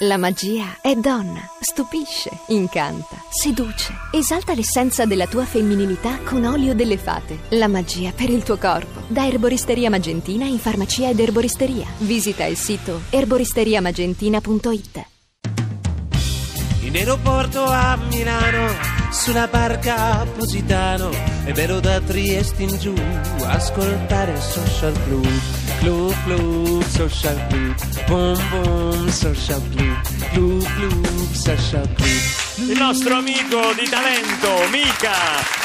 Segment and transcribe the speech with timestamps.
[0.00, 6.98] La magia è donna, stupisce, incanta, seduce, esalta l'essenza della tua femminilità con olio delle
[6.98, 7.42] fate.
[7.50, 9.02] La magia per il tuo corpo.
[9.06, 11.86] Da Erboristeria Magentina in farmacia ed erboristeria.
[11.98, 15.06] Visita il sito erboristeriamagentina.it.
[16.80, 21.08] In aeroporto a Milano, sulla barca Positano,
[21.44, 22.94] e vero da Trieste in giù,
[23.46, 25.28] ascoltare Social Club,
[25.78, 30.02] Club Club, Social Club, Boom Boom, Social Club,
[30.32, 32.68] Club Club, Social Club.
[32.68, 35.14] Il nostro amico di talento, Mica,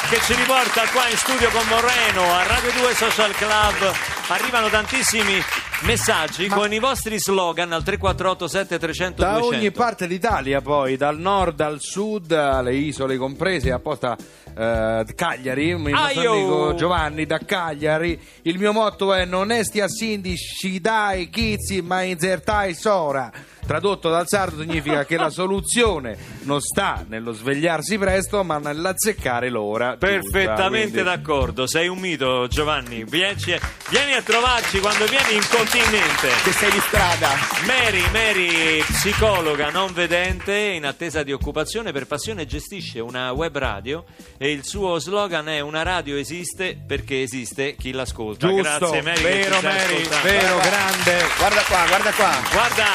[0.10, 3.94] che ci riporta qua in studio con Moreno a Radio 2 Social Club.
[4.28, 5.44] Arrivano tantissimi
[5.84, 9.56] messaggi con i vostri slogan al 3487 300 Da 200.
[9.56, 14.18] ogni parte d'Italia poi, dal nord al sud, alle isole comprese, apposta
[14.58, 16.32] eh, Cagliari, Aio!
[16.32, 22.02] amico Giovanni da Cagliari, il mio motto è non esti a Sindi, scidai chizzi, ma
[22.02, 23.32] insertai sora.
[23.70, 29.92] Tradotto dal sardo significa che la soluzione non sta nello svegliarsi presto, ma nell'azzeccare l'ora.
[29.92, 30.08] giusta.
[30.08, 33.56] Perfettamente Quindi- d'accordo, sei un mito Giovanni, Vieci-
[33.90, 36.30] vieni a trovarci quando vieni in continente.
[36.44, 37.30] che sei di strada.
[37.68, 44.04] Mary, Mary, psicologa non vedente in attesa di occupazione per passione gestisce una web radio
[44.40, 48.48] e il suo slogan è una radio esiste perché esiste chi l'ascolta.
[48.48, 49.22] Giusto, Grazie Mary.
[49.22, 51.24] vero Mary, vero, grande.
[51.38, 52.36] Guarda qua, guarda qua.
[52.52, 52.86] Guarda,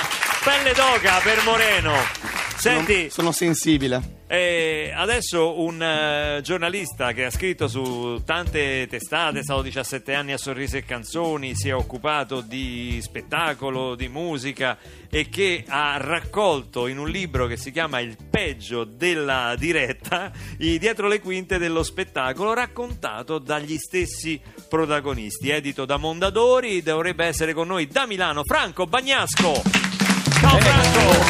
[0.45, 1.93] pelle d'oca per Moreno.
[2.57, 4.23] Senti, Sono, sono sensibile.
[4.27, 10.33] eh, adesso un eh, giornalista che ha scritto su tante testate, è stato 17 anni
[10.33, 14.79] a Sorrisi e Canzoni, si è occupato di spettacolo, di musica
[15.11, 20.79] e che ha raccolto in un libro che si chiama Il peggio della diretta, i
[20.79, 25.51] dietro le quinte dello spettacolo raccontato dagli stessi protagonisti.
[25.51, 29.84] Edito da Mondadori, dovrebbe essere con noi da Milano Franco Bagnasco.
[30.55, 31.25] Ciao Franco!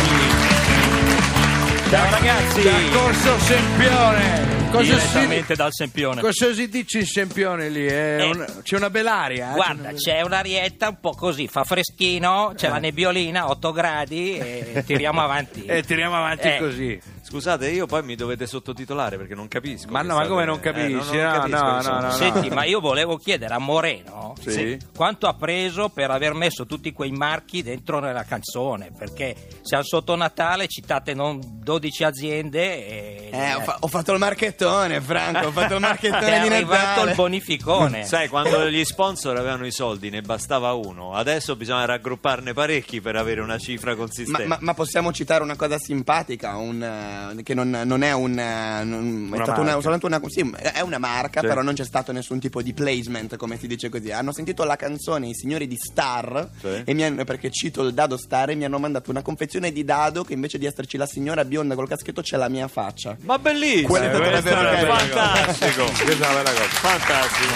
[1.88, 4.52] Ciao ragazzi, Da Corso Sempione.
[4.70, 6.20] Cosa si, direttamente dal Sempione.
[6.20, 7.86] cosa si dice in Sempione lì?
[7.86, 8.22] Eh.
[8.24, 9.52] un- c'è una bell'aria?
[9.52, 9.54] eh?
[9.54, 15.22] Guarda, c'è un'arietta un po' così, fa freschino, c'è la nebbiolina, 8 gradi e tiriamo
[15.22, 15.64] avanti.
[15.64, 16.58] E tiriamo avanti Eh.
[16.58, 17.00] così.
[17.26, 19.90] Scusate, io poi mi dovete sottotitolare perché non capisco.
[19.90, 21.16] Ma no, ma come non eh, capisci?
[21.16, 22.10] non No, capisco, no, no, no.
[22.10, 24.78] Senti, ma io volevo chiedere a Moreno Sì.
[24.94, 30.14] quanto ha preso per aver messo tutti quei marchi dentro nella canzone, perché siamo sotto
[30.14, 35.46] Natale, citate non 12 aziende e Eh, ho, fa- ho fatto il marchettone, Franco.
[35.46, 37.10] Ho fatto il è marchettone di arrivato Natale.
[37.10, 38.04] il bonificone.
[38.06, 43.16] Sai, quando gli sponsor avevano i soldi ne bastava uno, adesso bisogna raggrupparne parecchi per
[43.16, 44.44] avere una cifra Ma, consistente.
[44.46, 48.38] ma- ma possiamo citare una cosa simpatica, un, eh, che non, non è un...
[48.38, 49.80] eh, non- è Una stata una, marca.
[49.82, 50.20] soltanto una...
[50.26, 51.46] Sì, è una marca, Sì.
[51.46, 54.10] però non c'è stato nessun tipo di placement, come si dice così.
[54.10, 56.82] Hanno sentito la canzone I signori di Star, Sì.
[56.84, 59.84] e mi hanno- perché cito il dado Star, e mi hanno mandato una confezione di
[59.84, 63.16] dado che invece di esserci la signora bionda col caschetto c'è la mia faccia.
[63.20, 63.88] Ma bellissimo!
[63.88, 64.96] Quella è stata è carina.
[64.96, 65.84] fantastico!
[66.04, 66.68] Questa è una bella cosa.
[66.68, 67.52] Fantastico,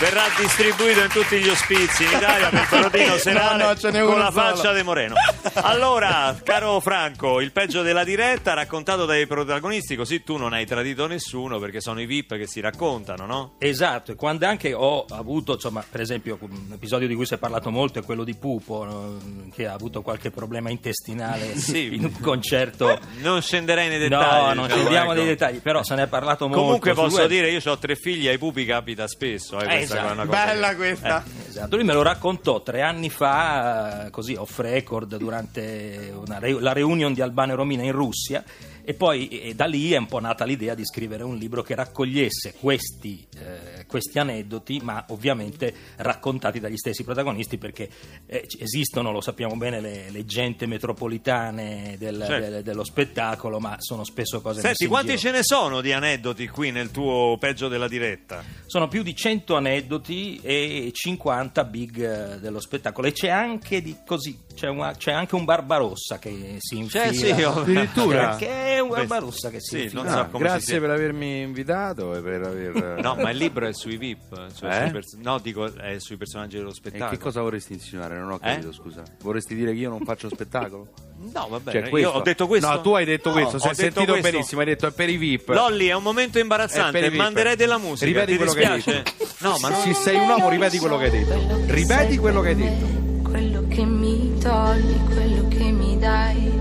[0.00, 4.02] verrà distribuito in tutti gli ospizi in Italia per Perotino serale No, no, ce n'è
[4.02, 4.54] con la solo.
[4.54, 5.14] faccia di Moreno.
[5.54, 11.08] Allora, caro Franco, il peggio della diretta raccontato dai protagonisti, così tu non hai tradito
[11.08, 13.52] nessuno perché sono i VIP che si raccontano, no?
[13.58, 17.38] Esatto, e quando anche ho avuto, insomma, per esempio, un episodio di cui si è
[17.38, 19.18] parlato molto è quello di Pupo, no?
[19.52, 21.94] che ha avuto qualche problema intestinale Sì.
[21.94, 22.96] in un concerto.
[23.20, 24.54] Non scenderei nei No, dettagli.
[24.54, 25.20] non diciamo, scendiamo ecco.
[25.20, 26.62] nei dettagli, però se ne è parlato molto.
[26.62, 27.28] Comunque posso web.
[27.28, 29.58] dire, io ho tre figli, ai pupi capita spesso.
[29.58, 30.08] Eh, questa esatto.
[30.08, 31.24] è una cosa Bella che- questa.
[31.48, 36.60] Esatto, lui me lo raccontò tre anni fa, eh, così off record, durante una re-
[36.60, 38.42] la reunion di Albano e Romina in Russia.
[38.86, 41.74] E poi e da lì è un po' nata l'idea di scrivere un libro che
[41.74, 43.53] raccogliesse questi, eh,
[43.86, 47.88] questi aneddoti, ma ovviamente raccontati dagli stessi protagonisti, perché
[48.26, 52.50] eh, esistono, lo sappiamo bene, le leggende metropolitane del- Certo.
[52.50, 55.20] del- dello spettacolo, ma sono spesso cose Senti, messe in quanti giro.
[55.20, 58.42] ce ne sono di aneddoti qui nel tuo peggio della diretta?
[58.66, 62.00] Sono più di 100 aneddoti e 50 big
[62.34, 63.06] eh, dello spettacolo.
[63.06, 67.04] E c'è anche di così, c'è, una- c'è anche un Barbarossa che si infila.
[67.04, 68.36] Cioè, sì, Addirittura?
[68.36, 70.02] Che è un Barbarossa che si Sì, infila.
[70.02, 73.00] non so Ah, grazie per avermi invitato e per aver...
[73.02, 74.52] No, ma il libro è sui VIP.
[74.56, 74.80] Cioè Eh?
[74.82, 77.10] sui pers- no, dico, è sui personaggi dello E spettacolo.
[77.10, 78.18] che cosa vorresti insinuare?
[78.18, 78.72] Non ho capito, Eh?
[78.72, 79.02] scusa.
[79.22, 80.88] Vorresti dire che io non faccio spettacolo?
[81.32, 81.98] No, va Cioè, questo.
[81.98, 82.68] Io ho detto questo.
[82.70, 84.30] No, tu hai detto No, questo, ho si è detto sentito questo.
[84.30, 85.48] benissimo, hai detto è per i VIP.
[85.48, 86.92] Lolli, è un momento imbarazzante.
[86.92, 87.20] per i VIP.
[87.20, 88.06] Manderei della musica.
[88.06, 89.02] Ripeti Ti quello che hai dispiace?
[89.02, 89.26] detto.
[89.40, 89.80] No, ma non...
[89.82, 91.60] Se sei un uomo, ripeti quello che hai detto.
[91.72, 93.02] Ripeti quello che hai detto.
[93.22, 96.52] Quello che mi togli, quello che mi dai,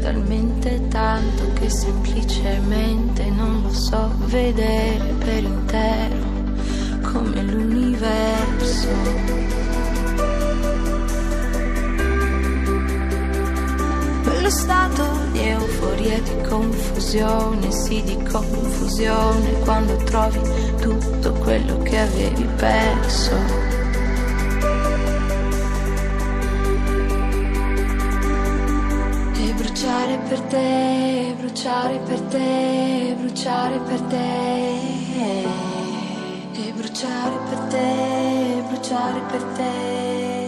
[0.00, 6.33] talmente tanto che semplicemente non lo so vedere per intero
[7.14, 8.88] come l'universo.
[14.22, 20.40] quello stato di euforia di confusione, sì di confusione, quando trovi
[20.80, 23.72] tutto quello che avevi perso.
[29.56, 35.73] Bruciare per te, bruciare per te, bruciare per te.
[36.72, 40.43] Bruciare per te, bruciare per te.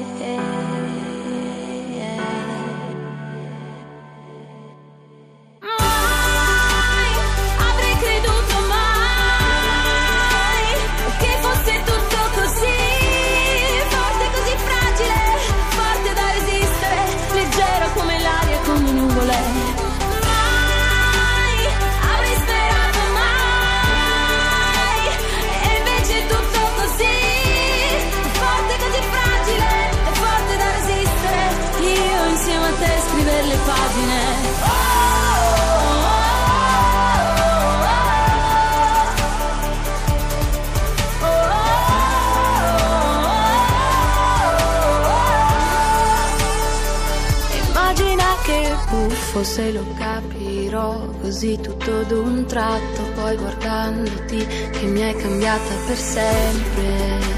[49.37, 55.97] Buffo se lo capirò così tutto d'un tratto, poi guardandoti che mi hai cambiata per
[55.97, 57.35] sempre.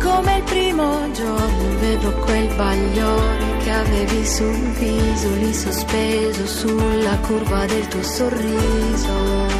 [0.00, 7.66] Come il primo giorno vedo quel bagliore che avevi sul viso, lì sospeso sulla curva
[7.66, 9.59] del tuo sorriso.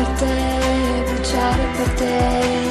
[0.00, 2.69] Per te, bruciare per te.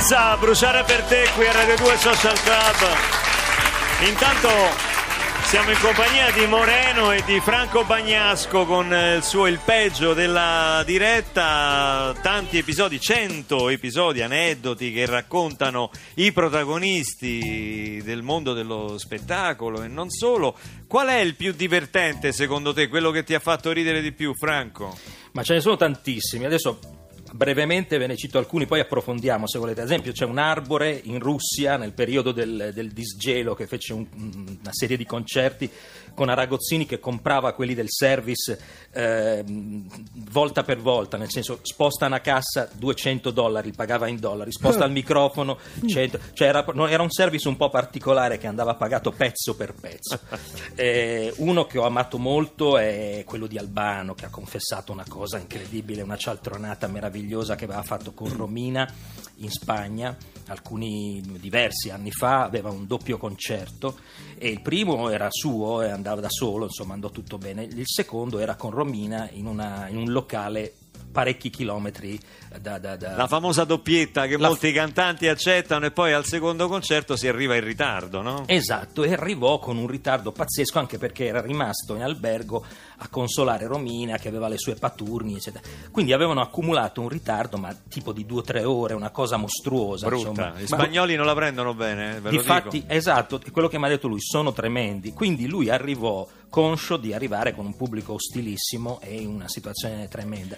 [0.00, 4.08] Elisa, bruciare per te qui a Radio 2 Social Club.
[4.08, 4.48] Intanto
[5.42, 10.14] siamo in compagnia di Moreno e di Franco Bagnasco con eh, il suo Il peggio
[10.14, 19.82] della diretta, tanti episodi, 100 episodi, aneddoti che raccontano i protagonisti del mondo dello spettacolo
[19.82, 20.56] e non solo.
[20.88, 24.34] Qual è il più divertente secondo te, quello che ti ha fatto ridere di più,
[24.34, 24.96] Franco?
[25.32, 26.46] Ma ce ne sono tantissimi.
[26.46, 26.99] Adesso
[27.32, 29.80] brevemente ve ne cito alcuni, poi approfondiamo se volete.
[29.80, 34.06] Ad esempio, c'è un arbore in Russia nel periodo del, del disgelo che fece un-
[34.12, 35.70] una serie di concerti
[36.14, 38.58] con Aragozzini che comprava quelli del service
[38.92, 39.44] eh,
[40.30, 44.92] volta per volta, nel senso sposta una cassa 200 dollari, pagava in dollari, sposta il
[44.92, 49.74] microfono 100, cioè era, era un service un po' particolare che andava pagato pezzo per
[49.74, 50.18] pezzo.
[50.80, 55.36] Eh, uno che ho amato molto è quello di Albano che ha confessato una cosa
[55.38, 58.88] incredibile, una cialtronata meravigliosa che aveva fatto con Romina
[59.36, 60.16] in Spagna
[60.48, 63.98] alcuni diversi anni fa, aveva un doppio concerto
[64.36, 67.62] e il primo era suo e andava da solo, insomma andò tutto bene.
[67.62, 70.74] Il secondo era con Romina in, una- in un locale
[71.12, 72.18] parecchi chilometri
[72.60, 72.78] da...
[72.78, 77.16] da- da- La famosa doppietta che La- molti cantanti accettano e poi al secondo concerto
[77.16, 78.44] si arriva in ritardo, no?
[78.46, 82.64] Esatto, e arrivò con un ritardo pazzesco anche perché era rimasto in albergo
[83.02, 85.66] a consolare Romina che aveva le sue paturni, eccetera.
[85.90, 90.06] Quindi avevano accumulato un ritardo, ma tipo di due o tre ore, una cosa mostruosa.
[90.06, 90.28] Brutta.
[90.28, 90.58] insomma.
[90.58, 93.88] Gli Ma- spagnoli non la prendono bene, eh, ve Difatti, esatto, quello che mi ha
[93.88, 95.12] detto lui, sono tremendi.
[95.12, 100.56] Quindi lui arrivò conscio di arrivare con un pubblico ostilissimo e in una situazione tremenda.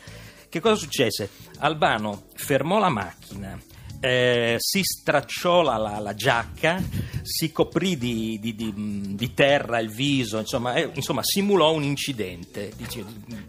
[0.48, 1.30] Che cosa successe?
[1.58, 3.58] Albano fermò la macchina.
[4.04, 6.82] Eh, si stracciò la, la- la giacca,
[7.22, 12.72] si coprì di, di- di- di terra il viso, insomma, eh, insomma, simulò un incidente.
[12.76, 13.04] Dice-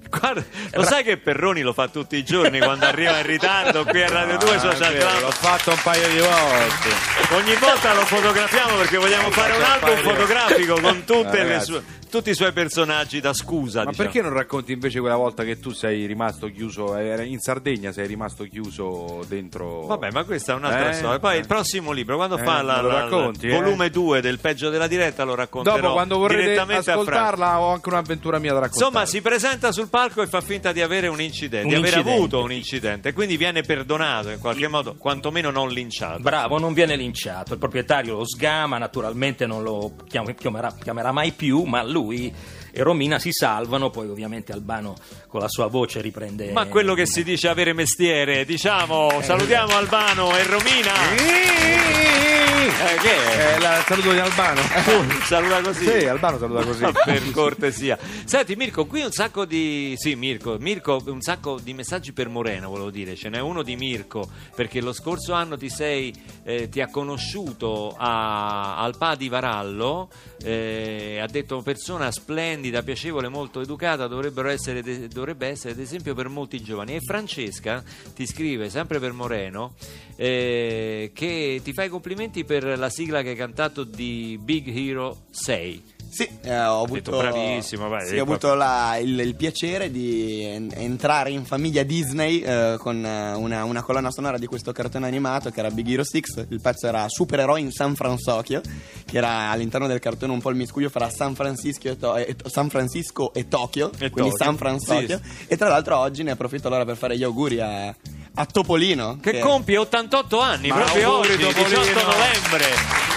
[0.10, 0.44] Guarda,
[0.74, 4.08] lo sai che Perroni lo fa tutti i giorni quando arriva in ritardo qui a
[4.10, 5.22] Radio 2 Ah, Social Club?
[5.22, 6.90] L'ho fatto un paio di volte.
[7.34, 11.66] Ogni volta lo fotografiamo perché vogliamo fare un album fotografico con tutte Eh, le ragazzi.
[11.72, 11.84] sue-
[12.14, 13.84] tutti i suoi personaggi da scusa.
[13.84, 14.08] Ma diciamo.
[14.10, 18.06] perché non racconti invece quella volta che tu sei rimasto chiuso era in Sardegna, sei
[18.06, 20.94] rimasto chiuso dentro Vabbè, ma questa è un'altra Eh?
[20.94, 21.18] storia.
[21.20, 21.40] Poi Eh.
[21.40, 23.54] il prossimo libro, quando Eh, fa la, la- racconti, eh?
[23.60, 27.10] volume 2 del peggio della diretta, lo racconterò Dopo quando vorrete direttamente a Franco.
[27.10, 28.86] ascoltarla ho anche un'avventura mia da raccontare.
[28.86, 31.90] Insomma, si presenta sul palco e fa finta di avere un incidente, Un di aver
[31.94, 32.16] incidente.
[32.20, 36.22] avuto un incidente, quindi viene perdonato in qualche modo, quantomeno non linciato.
[36.22, 37.54] Bravo, non viene linciato.
[37.54, 42.84] Il proprietario lo sgama, naturalmente non lo chiam- chiamerà, chiamerà mai più, ma lui e
[42.84, 43.90] Romina si salvano.
[43.90, 44.96] Poi, ovviamente, Albano
[45.28, 46.52] con la sua voce riprende.
[46.52, 52.53] Ma quello che si dice avere mestiere, diciamo, salutiamo Albano e Romina.
[52.66, 53.56] Eh, che è?
[53.56, 54.62] Eh, la- saluto di Albano.
[55.26, 55.86] Saluta così.
[55.86, 56.86] Sì, Albano saluta così.
[57.04, 57.98] per cortesia.
[58.24, 62.70] Senti Mirko, qui un sacco di sì, Mirko, Mirko, un sacco di messaggi per Moreno,
[62.70, 66.80] volevo dire, ce n'è uno di Mirko perché lo scorso anno ti sei eh, ti
[66.80, 70.10] ha conosciuto a, al PA di Varallo,
[70.42, 76.14] eh, ha detto persona splendida, piacevole, molto educata, dovrebbero essere de- dovrebbe essere ad esempio
[76.14, 76.96] per molti giovani.
[76.96, 77.84] E Francesca
[78.16, 79.74] ti scrive sempre per Moreno
[80.16, 85.24] eh, che ti fa i complimenti per la sigla che hai cantato di Big Hero
[85.32, 85.92] 6.
[86.14, 90.70] Sì, eh, ho avuto, bravissimo, vai, sì, ho avuto la- il, il piacere di en-
[90.76, 95.50] entrare in famiglia Disney eh, con eh, una, una colonna sonora di questo cartone animato
[95.50, 96.22] che era Big Hero 6.
[96.50, 98.62] Il pezzo era Supereroi in San Francisco,
[99.06, 102.36] che era all'interno del cartone un po' il miscuglio fra San Francisco e, To- e-
[102.46, 105.20] San Francisco e Tokyo, E quindi Tokyo, San Francisco.
[105.24, 105.46] sì.
[105.48, 107.88] E tra l'altro oggi ne approfitto allora per fare gli auguri a,
[108.36, 109.18] a Topolino.
[109.22, 111.82] che compie 88 anni Ma proprio auguri, oggi, Topolino.
[111.84, 112.66] 18 novembre.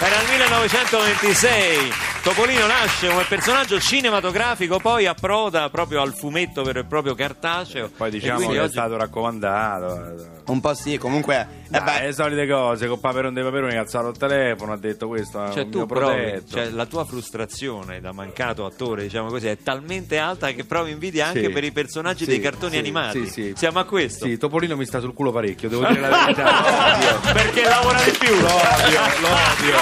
[0.01, 1.93] Era il 1926.
[2.27, 7.89] Topolino nasce come personaggio cinematografico, poi approda proprio al fumetto vero e proprio cartaceo.
[7.97, 10.35] Poi diciamo che è oggi- stato raccomandato.
[10.47, 11.47] Un po' sì, comunque...
[11.67, 14.77] eh Dai, beh, le solite cose, con Paperone dei Paperoni ha alzato il telefono, ha
[14.77, 16.51] detto questo è Cioè, un tu mio provi, protetto.
[16.57, 21.27] cioè, la tua frustrazione da mancato attore, diciamo così, è talmente alta che provi invidia
[21.27, 21.51] anche Sì.
[21.51, 23.25] per i personaggi Sì, dei cartoni sì, animati.
[23.27, 23.53] sì, sì.
[23.57, 24.27] Siamo a questo.
[24.27, 26.43] Sì, Topolino mi sta sul culo parecchio, devo dire la verità.
[26.43, 27.21] L'odio.
[27.33, 28.35] Perché lavora di più.
[28.35, 29.77] L'odio, l'odio,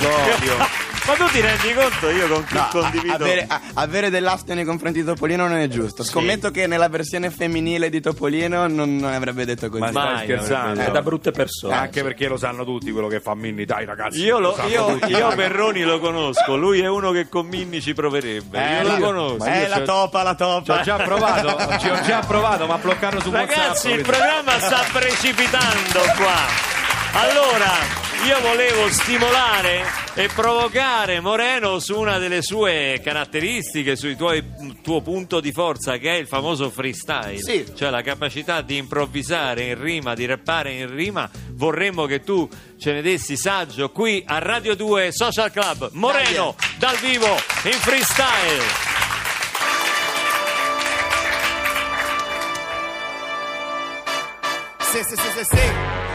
[0.00, 0.56] l'odio.
[1.06, 3.14] Ma tu ti rendi conto io con chi No, condivido?
[3.14, 6.02] avere, a- avere dell'astio nei confronti di Topolino non è giusto.
[6.02, 9.82] Scommetto che nella versione femminile di Topolino non, non avrebbe detto così.
[9.82, 10.80] Ma stai Mai, scherzando?
[10.80, 11.74] È da brutte persone.
[11.74, 14.20] Anche perché lo sanno tutti quello che fa Minni, dai ragazzi.
[14.20, 15.12] Io, lo- sanno io, tutti.
[15.12, 18.58] io Perroni lo conosco, lui è uno che con Minni ci proverebbe.
[18.58, 19.44] Eh, io lo la- conosco.
[19.44, 20.80] Eh, la topa, la Ci ho topa.
[20.82, 23.58] già provato, ci ho già provato, ma bloccarlo su Ragazzi,
[23.90, 23.92] WhatsApp.
[23.92, 26.34] il programma sta precipitando qua.
[27.12, 27.70] Allora,
[28.26, 35.52] io volevo stimolare e provocare Moreno su una delle sue caratteristiche, sul tuo, punto di
[35.52, 37.38] forza, che è il famoso freestyle.
[37.38, 37.64] Sì.
[37.72, 41.30] Cioè la capacità di improvvisare in rima, di rappare in rima.
[41.52, 45.90] Vorremmo che tu ce ne dessi saggio qui a Radio 2 Social Club.
[45.92, 47.28] Moreno, dal vivo,
[47.62, 48.64] in freestyle.
[54.80, 55.72] Se, se, se, se, se.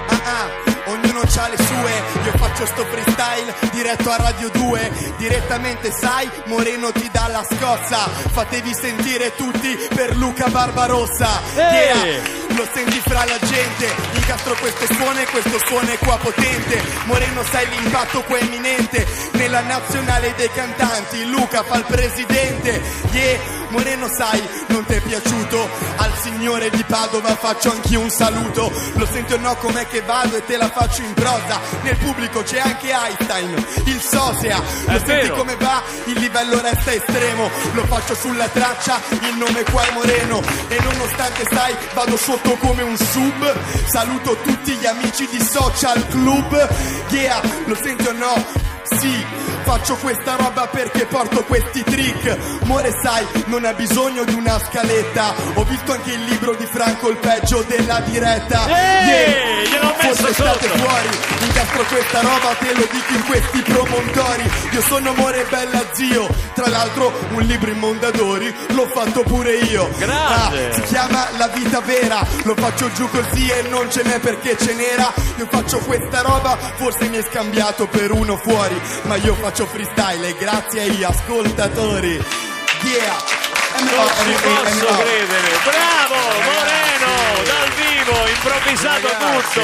[0.10, 0.71] Ah, ah.
[0.92, 6.92] Ognuno ha le sue, io faccio sto freestyle diretto a Radio 2, direttamente sai, Moreno
[6.92, 12.20] ti dà la scossa, fatevi sentire tutti per Luca Barbarossa, yeah,
[12.58, 17.70] lo senti fra la gente, incastro queste suone, questo suono è qua potente, Moreno sai
[17.70, 22.82] l'impatto qua eminente, nella nazionale dei cantanti, Luca fa il presidente,
[23.12, 28.72] yeah, Moreno sai, non ti è piaciuto, al signore di Padova faccio anch'io un saluto,
[28.94, 32.44] lo senti o no com'è che vado e te la faccio in prosa, nel pubblico
[32.44, 35.36] c'è anche Einstein, il Sosea, lo senti vero.
[35.36, 40.42] come va, il livello resta estremo, lo faccio sulla traccia, il nome qua è Moreno,
[40.68, 46.70] e nonostante sai, vado sotto come un sub, saluto tutti gli amici di Social Club,
[47.10, 48.70] yeah, lo senti o no?
[48.84, 49.26] Sì,
[49.72, 52.38] faccio questa roba perché porto questi trick.
[52.64, 55.34] More sai, non ha bisogno di una scaletta.
[55.54, 58.68] Ho visto anche il libro di Franco, il peggio della diretta.
[58.68, 61.08] Ehi, gliel'ho messo Forse state fuori,
[61.46, 64.52] incastro questa roba, te lo dico in questi promontori.
[64.72, 69.90] Io sono Amore Bella Zio, tra l'altro un libro in Mondadori, l'ho fatto pure io.
[69.98, 70.68] Grande.
[70.68, 74.58] Ah, si chiama La vita vera, lo faccio giù così e non ce n'è perché
[74.58, 75.14] ce n'era.
[75.38, 78.80] Io faccio questa roba, forse mi è scambiato per uno fuori.
[79.04, 82.20] Ma io faccio freestyle e grazie agli ascoltatori.
[82.84, 83.41] Yeah
[83.82, 85.50] Non ci posso credere.
[85.64, 89.62] Bravo, Moreno, dal vivo, improvvisato tutto.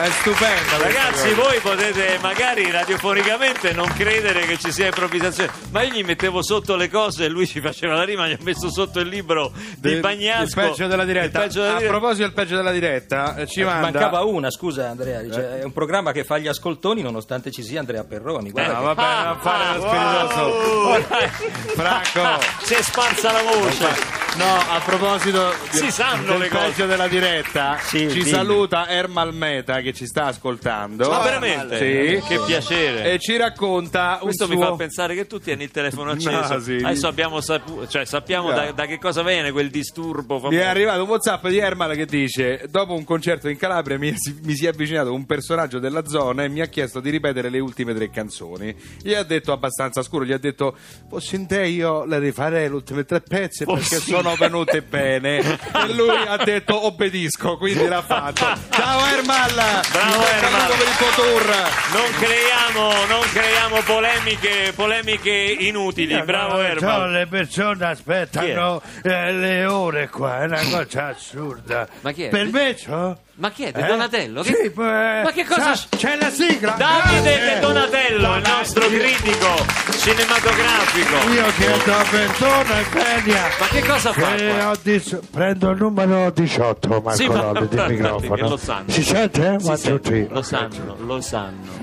[0.00, 0.76] È stupenda.
[0.76, 6.04] questa Ragazzi, voi potete magari radiofonicamente non credere che ci sia improvvisazione, ma io gli
[6.04, 9.08] mettevo sotto le cose e lui ci faceva la rima, gli ho messo sotto il
[9.08, 10.60] libro di Del- Bagnasco.
[10.60, 11.40] Il peggio della diretta.
[11.40, 11.96] Peggio della A diretta.
[11.98, 13.90] proposito del peggio della diretta, eh, ci manda.
[13.90, 17.80] Mancava una, scusa Andrea, dice, è un programma che fa gli ascoltoni nonostante ci sia
[17.80, 18.50] Andrea Perroni.
[18.50, 21.02] Guarda No, che- vabbè, Ah, non fare lo wow.
[21.02, 21.48] spiritoso.
[21.74, 22.40] Franco.
[22.62, 24.18] Si è sparsa la voce.
[24.36, 26.86] No, a proposito Si sanno del le cose.
[26.86, 28.28] della diretta, Sì, ci dimmi.
[28.30, 31.10] saluta Ermal Meta che ci sta ascoltando.
[31.10, 31.76] Ma veramente?
[32.20, 32.22] Sì.
[32.28, 33.12] Che piacere.
[33.12, 34.66] E ci racconta Questo un mi suo...
[34.66, 36.54] fa pensare che tutti hanno il telefono acceso.
[36.54, 36.78] No, sì.
[36.80, 40.60] Adesso abbiamo saputo, cioè sappiamo da, da che cosa viene quel disturbo Mi famoso.
[40.60, 44.54] è arrivato un whatsapp di Ermal che dice dopo un concerto in Calabria mi, mi
[44.54, 47.94] si è avvicinato un personaggio della zona e mi ha chiesto di ripetere le ultime
[47.94, 50.76] tre canzoni gli ha detto abbastanza scuro gli ha detto
[51.08, 55.38] fossi in te io le rifarei le ultime tre pezzi perché Fossi- sono venute bene
[55.38, 59.52] e lui ha detto obbedisco quindi l'ha fatto ciao Ermal
[59.90, 60.68] Bravo, Ermal.
[60.68, 61.44] per il tuo tour
[61.92, 66.20] Non creiamo, non creiamo polemiche, polemiche inutili.
[66.22, 67.10] Bravo Cioè, Ermal.
[67.12, 71.88] le persone aspettano eh, le ore qua, è una cosa assurda.
[72.00, 72.28] Ma chi è?
[72.28, 73.16] Per me ciò?
[73.40, 73.72] Ma chi è?
[73.72, 73.86] De Eh?
[73.86, 74.42] Donatello?
[74.42, 74.84] Sì, Che- poi,
[75.22, 76.72] Ma che cosa- sa- C'è la sigla!
[76.72, 77.54] Davide Grazie.
[77.54, 79.48] De Donatello, il nostro critico
[79.98, 81.30] cinematografico.
[81.32, 83.48] Io chiedo perdono e venia.
[83.58, 87.76] Ma che cosa fa che dis- prendo il numero 18 Marco Sì, ma- Lolli, di
[87.94, 88.48] microfono.
[88.48, 88.90] lo sanno.
[88.90, 89.56] Si sente?
[89.58, 90.26] Sì, sì, two, three.
[90.30, 91.78] lo sanno, lo sanno.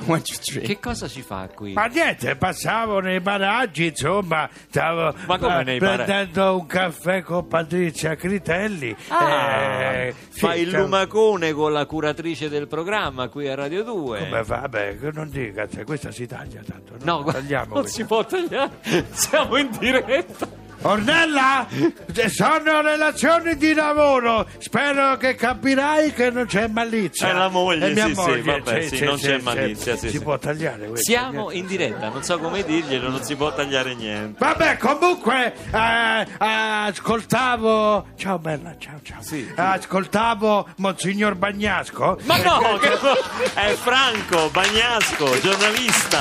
[0.64, 1.74] Che cosa ci fa qui?
[1.74, 7.48] Ma niente, passavo nei paraggi, insomma, stavo Ma come eh, nei prendendo un caffè con
[7.48, 8.96] Patrizia Critelli.
[9.10, 10.84] Ah, eh, fa sì, il stavo-
[11.50, 14.20] lumacone con la curatrice del programma qui a Radio 2.
[14.30, 14.60] Come fa?
[14.62, 16.94] Vabbè, che non dica, cioè, questa si taglia tanto.
[17.04, 17.98] No, No, guarda, tagliamo non questa.
[18.02, 19.06] si può tagliare.
[19.12, 20.48] Siamo in diretta.
[20.82, 24.48] Ornella, eh, sono relazioni di lavoro.
[24.60, 27.30] Spero che capirai che non c'è malizia.
[27.30, 30.18] È la moglie, È mia sì, sì, moglie, vabbè, sì, non c'è malizia, sì, si
[30.18, 30.24] sì.
[30.24, 31.12] può tagliare questo.
[31.12, 31.58] Siamo niente.
[31.58, 34.36] in diretta, non so come dirglielo, non si può tagliare niente.
[34.38, 38.08] Vabbè, comunque, eh, eh, ascoltavo.
[38.16, 39.22] Ciao, bella, ciao, ciao.
[39.56, 42.20] Ascoltavo Monsignor Bagnasco.
[42.24, 43.18] Ma no, che co-
[43.54, 46.20] è Franco Bagnasco, giornalista.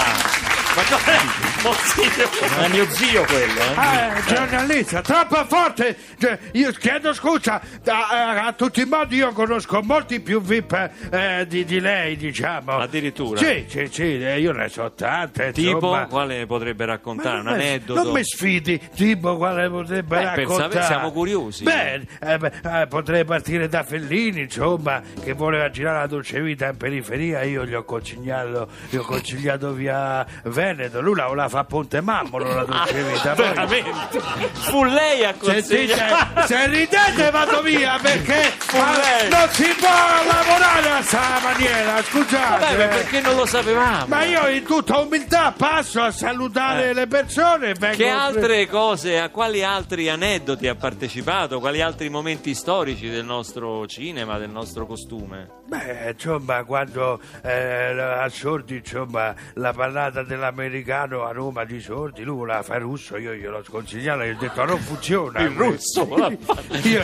[0.76, 1.18] Ma come?
[1.62, 2.28] Monsignor.
[2.64, 3.74] È mio zio quello, eh?
[3.76, 5.96] Ah, giornalista, troppo forte.
[6.18, 11.46] Cioè, Io chiedo scusa, a, a tutti i modi io conosco molti più VIP eh,
[11.48, 12.72] di, di lei, diciamo.
[12.78, 13.38] Addirittura?
[13.38, 15.52] Sì, sì, sì, eh, io ne so tante.
[15.52, 16.06] Tipo, insomma.
[16.06, 17.40] quale potrebbe raccontare?
[17.40, 18.02] Un aneddoto?
[18.02, 20.62] Non mi sfidi, tipo quale potrebbe Beh, per raccontare.
[20.62, 21.64] sapere, siamo curiosi.
[21.64, 26.68] Beh, eh, beh, eh, potrei partire da Fellini, insomma, che voleva girare la dolce vita
[26.68, 27.42] in periferia.
[27.42, 31.00] Io gli ho consigliato, gli ho consigliato via Veneto.
[31.00, 33.32] Lui la voleva fare a Ponte Mammolo la dolce vita.
[33.32, 34.35] Ah, Veramente?
[34.52, 36.46] Fu lei a consigliare.
[36.46, 42.64] se ridete vado via perché ma non si può lavorare a questa maniera, scusate.
[42.64, 44.06] Vabbè, ma perché non lo sapevamo?
[44.06, 47.70] Ma io in tutta umiltà passo a salutare le persone.
[47.70, 47.90] Eh.
[47.90, 51.60] Che altre cose, a quali altri aneddoti ha partecipato?
[51.60, 55.64] Quali altri momenti storici del nostro cinema, del nostro costume?
[55.66, 62.36] Beh, insomma, quando eh, a Sordi, insomma, la parlata dell'americano a Roma di Sordi, lui
[62.36, 65.40] voleva fare russo, io gliel'ho sconsigliato, gli ho detto non funziona.
[65.40, 66.08] Il russo.
[66.84, 67.02] Io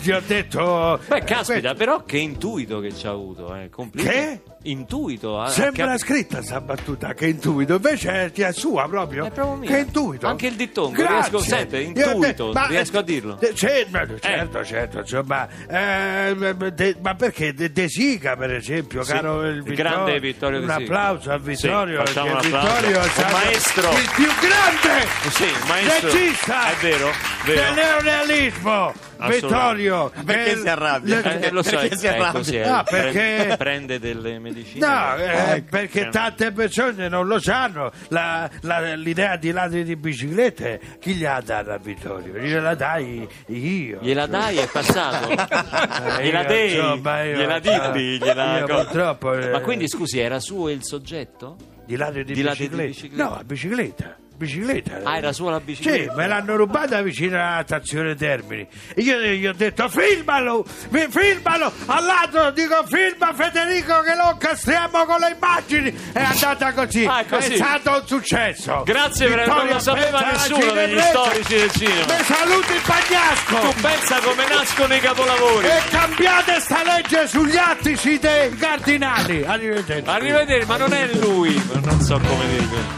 [0.00, 1.00] gli ho detto...
[1.06, 3.68] Beh, eh, caspita, però che intuito che ci ha avuto, eh.
[3.70, 4.16] Complimenti.
[4.18, 4.42] Che?
[4.62, 5.40] Intuito.
[5.40, 9.24] ha- Sembra ha- scritta sta battuta, che intuito, invece è sua proprio.
[9.26, 9.70] È proprio mia.
[9.70, 10.26] Che intuito.
[10.26, 11.16] Anche il dittongo, Grazie.
[11.16, 13.38] riesco- sente, Io- intuito, ma- riesco a dirlo.
[13.40, 19.02] eh, sì, ma- certo, certo, insomma, eh, de- ma perché De, De Sica, per esempio,
[19.04, 20.82] Sì, caro il, il Vittorio, grande Vittorio De un Sica.
[20.82, 22.74] applauso a Vittorio, facciamo perché un applauso.
[22.74, 23.90] Vittorio è Un stato maestro.
[23.92, 26.10] il più grande Sì, maestro.
[26.10, 27.10] regista È vero,
[27.44, 27.60] vero.
[27.60, 28.92] del neorealismo.
[29.26, 31.20] Vittorio, Perché eh, si arrabbia?
[31.20, 32.42] le- Eh, lo so, Perché si ecco, arrabbia?
[32.44, 34.86] sì, eh, No, prende- perché- prende delle medicine.
[34.86, 35.66] No, eh, Ecco.
[35.70, 37.90] perché Eh, tante persone non lo sanno.
[38.08, 42.34] La- la- l'idea di ladri di biciclette, chi gliela dà a Vittorio?
[42.38, 43.98] Gliela dai io.
[44.00, 45.28] Gliela dai, è passato?
[46.18, 46.74] Eh, gliela dei?
[46.76, 48.18] insomma, io, gliela ditti?
[48.18, 48.64] Gliela...
[48.66, 51.56] purtroppo, eh, Ma quindi scusi, era suo il soggetto?
[51.84, 52.88] Di ladri di, di ladri di biciclette.
[53.08, 53.22] biciclette?
[53.22, 54.16] No, bicicletta.
[54.38, 55.00] Bicicletta.
[55.02, 56.12] Ah, era sua la bicicletta?
[56.12, 58.68] Sì, me l'hanno rubata vicino alla stazione Termini.
[58.94, 65.04] E io gli ho detto filmalo, filmalo, al lato dico filma Federico che lo castriamo
[65.06, 65.92] con le immagini.
[66.12, 67.52] È andata così, Ah, è così.
[67.54, 68.82] è stato un successo.
[68.84, 72.04] Grazie, per- non lo sapeva nessuno degli storici del cinema.
[72.16, 73.58] Mi saluti il Bagnasco.
[73.70, 75.66] Tu pensa come nascono i capolavori.
[75.66, 79.44] E cambiate sta legge sugli attici dei cardinali.
[79.44, 80.08] Arrivederci.
[80.08, 81.60] Arrivederci, ma non è lui.
[81.82, 82.97] Non so come dire.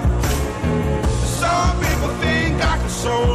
[3.03, 3.30] so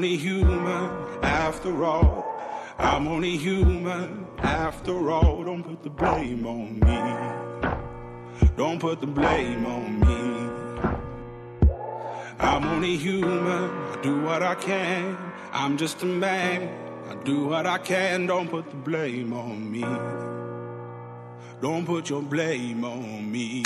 [0.00, 0.90] only human
[1.22, 2.24] after all.
[2.78, 5.44] I'm only human after all.
[5.44, 8.48] Don't put the blame on me.
[8.56, 10.88] Don't put the blame on me.
[12.38, 13.68] I'm only human.
[13.92, 15.18] I do what I can.
[15.52, 16.70] I'm just a man.
[17.10, 18.24] I do what I can.
[18.24, 19.84] Don't put the blame on me.
[21.60, 23.62] Don't put your blame on me.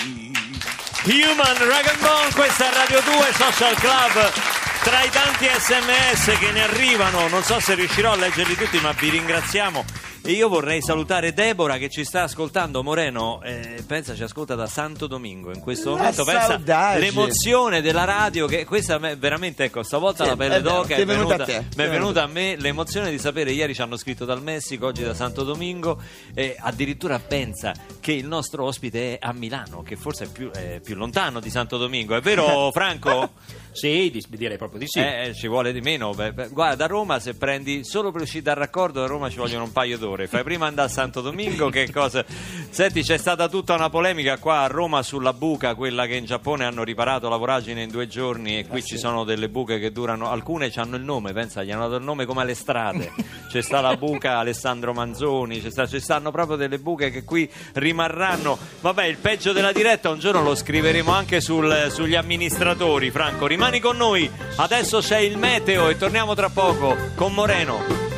[1.04, 4.53] Human Rag and Bone, questa è Radio 2 Social Club.
[4.84, 8.92] Tra i tanti sms che ne arrivano, non so se riuscirò a leggerli tutti, ma
[8.92, 9.84] vi ringraziamo.
[10.26, 12.82] E io vorrei salutare Deborah che ci sta ascoltando.
[12.82, 16.24] Moreno, eh, pensa, ci ascolta da Santo Domingo in questo La momento.
[16.24, 20.94] Pensa l'emozione della radio, che questa me veramente, ecco, stavolta Sì, la pelle vero, d'oca
[20.94, 23.52] è è venuta venuta, a te, mi ti è venuta a me l'emozione di sapere.
[23.52, 26.00] Ieri ci hanno scritto dal Messico, oggi da Santo Domingo.
[26.32, 30.80] E addirittura pensa che il nostro ospite è a Milano, che forse è più, è
[30.82, 32.16] più lontano di Santo Domingo.
[32.16, 33.32] È vero, Franco?
[33.72, 34.98] Sì, di- direi proprio proprio di sì.
[34.98, 36.12] Eh, eh, ci vuole di meno.
[36.12, 39.38] Beh, beh, guarda, da Roma se prendi solo per uscire dal raccordo, da Roma ci
[39.38, 40.26] vogliono un paio d'ore.
[40.26, 42.24] Fai prima andare a Santo Domingo, che cosa.
[42.70, 46.64] Senti, c'è stata tutta una polemica qua a Roma sulla buca, quella che in Giappone
[46.64, 50.28] hanno riparato la voragine in due giorni e qui ci sono delle buche che durano.
[50.30, 53.12] Alcune hanno il nome, pensa, gli hanno dato il nome come alle strade.
[53.48, 57.48] C'è sta la buca Alessandro Manzoni, c'è sta- ci stanno proprio delle buche che qui
[57.74, 58.58] rimarranno.
[58.80, 63.12] Vabbè, il peggio della diretta un giorno lo scriveremo anche sul- sugli amministratori.
[63.12, 64.28] Franco, rimani con noi.
[64.64, 68.13] Adesso c'è il meteo e torniamo tra poco con Moreno.